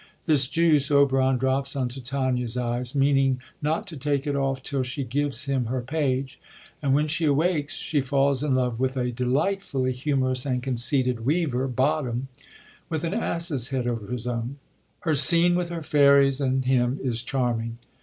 This 0.25 0.47
juice, 0.47 0.89
Oberon 0.89 1.37
drops 1.37 1.75
on 1.75 1.87
Titania's 1.87 2.57
eyes, 2.57 2.95
meaning 2.95 3.39
not 3.61 3.85
to 3.85 3.95
take 3.95 4.25
it 4.25 4.35
off 4.35 4.63
till 4.63 4.81
she 4.81 5.05
g^ves 5.05 5.45
him 5.45 5.65
her 5.67 5.79
page; 5.83 6.39
and 6.81 6.95
when 6.95 7.07
she 7.07 7.25
awakes, 7.25 7.75
she 7.75 8.01
falls 8.01 8.41
in 8.41 8.55
love 8.55 8.79
with 8.79 8.97
a 8.97 9.11
delightfully 9.11 9.91
humorous 9.93 10.43
and 10.43 10.63
conceited 10.63 11.23
weaver. 11.23 11.67
Bottom, 11.67 12.29
with 12.89 13.03
an 13.03 13.13
ass's 13.13 13.67
head 13.67 13.85
over 13.85 14.07
his 14.07 14.25
own. 14.25 14.57
Her 15.01 15.13
scene 15.13 15.53
with 15.53 15.69
her 15.69 15.83
fairies 15.83 16.41
and 16.41 16.65
him 16.65 16.99
is 17.03 17.21
charm 17.21 17.61
ing. 17.61 17.77